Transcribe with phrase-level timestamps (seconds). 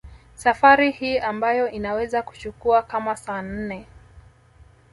[0.35, 3.87] Safari hii ambayo inaweza kuchukua kama saa nne